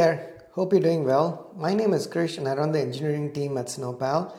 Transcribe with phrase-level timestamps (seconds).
[0.00, 0.46] there.
[0.52, 1.52] Hope you're doing well.
[1.54, 4.32] My name is Krish and I run the engineering team at Snowpal.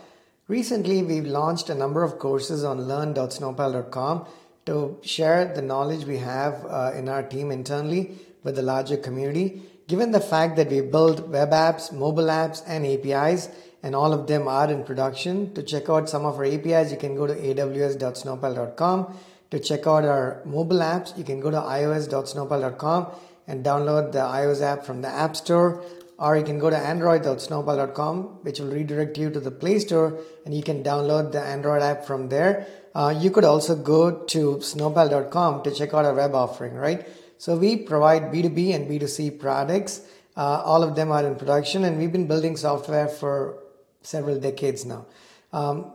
[0.47, 4.25] Recently, we've launched a number of courses on learn.snowpal.com
[4.65, 8.03] to share the knowledge we have uh, in our team internally
[8.43, 9.61] with the larger community.
[9.87, 13.49] Given the fact that we build web apps, mobile apps, and APIs,
[13.83, 16.97] and all of them are in production, to check out some of our APIs, you
[16.97, 19.15] can go to aws.snowpal.com.
[19.51, 23.07] To check out our mobile apps, you can go to ios.snowpal.com
[23.47, 25.83] and download the iOS app from the App Store
[26.21, 30.53] or you can go to android.snowpal.com which will redirect you to the play store and
[30.53, 32.67] you can download the android app from there.
[32.93, 37.07] Uh, you could also go to snowpal.com to check out our web offering right?
[37.39, 40.01] So we provide b2b and b2c products.
[40.37, 43.57] Uh, all of them are in production and we've been building software for
[44.03, 45.07] several decades now.
[45.51, 45.91] Um,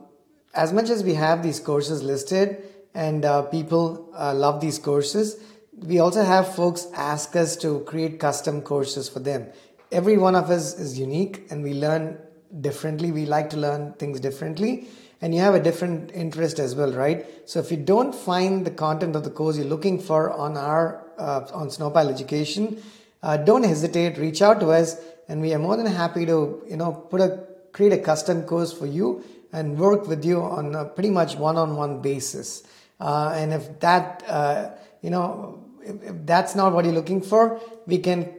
[0.53, 5.39] as much as we have these courses listed and uh, people uh, love these courses
[5.77, 9.47] we also have folks ask us to create custom courses for them
[9.91, 12.17] every one of us is unique and we learn
[12.61, 13.11] differently.
[13.11, 14.87] We like to learn things differently.
[15.21, 17.25] And you have a different interest as well, right?
[17.45, 21.03] So if you don't find the content of the course you're looking for on our
[21.17, 22.79] uh, on Snowpal Education,
[23.23, 24.19] uh, don't hesitate.
[24.19, 27.47] Reach out to us, and we are more than happy to you know put a
[27.71, 31.99] create a custom course for you and work with you on a pretty much one-on-one
[32.03, 32.61] basis.
[32.99, 34.69] Uh, and if that uh,
[35.01, 38.31] you know if that's not what you're looking for, we can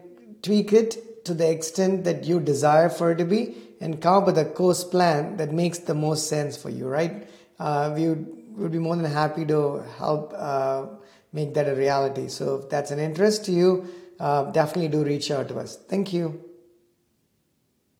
[0.42, 4.26] tweak it to the extent that you desire for it to be and come up
[4.26, 7.28] with a course plan that makes the most sense for you, right?
[7.58, 10.86] Uh, we would, would, be more than happy to help uh,
[11.32, 12.28] make that a reality.
[12.28, 15.76] So if that's an interest to you, uh, definitely do reach out to us.
[15.76, 16.47] Thank you.